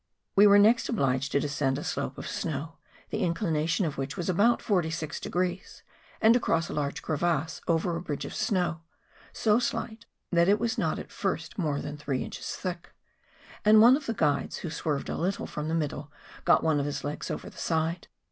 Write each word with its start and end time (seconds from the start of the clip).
We 0.35 0.47
were 0.47 0.57
next 0.57 0.89
obliged 0.89 1.31
to 1.31 1.39
descend 1.39 1.77
a 1.77 1.83
slope 1.83 2.17
of 2.17 2.27
snow, 2.27 2.79
the 3.11 3.19
inclination 3.23 3.85
of 3.85 3.99
which 3.99 4.17
was 4.17 4.29
about 4.29 4.59
forty 4.59 4.89
six 4.89 5.19
degrees, 5.19 5.83
and 6.19 6.33
to 6.33 6.39
cross 6.39 6.69
a 6.69 6.73
large 6.73 7.03
crevasse 7.03 7.61
over 7.67 7.95
a 7.95 8.01
bridge 8.01 8.25
of 8.25 8.33
snow 8.33 8.81
so 9.31 9.59
slight 9.59 10.07
that 10.31 10.49
it 10.49 10.59
was 10.59 10.75
not 10.75 10.97
at 10.97 11.11
first 11.11 11.59
more 11.59 11.79
than 11.79 11.97
three 11.97 12.23
inches 12.23 12.55
thick; 12.55 12.95
and 13.63 13.77
on 13.83 13.91
3 13.93 13.97
of 13.97 14.05
the 14.07 14.15
guides 14.15 14.57
who 14.57 14.71
swerved 14.71 15.07
a 15.07 15.15
little 15.15 15.45
from 15.45 15.67
the 15.67 15.75
middle, 15.75 16.11
got 16.45 16.63
one 16.63 16.79
of 16.79 16.87
his 16.87 17.03
legs 17.03 17.29
over 17.29 17.47
the 17.47 17.59
side. 17.59 18.07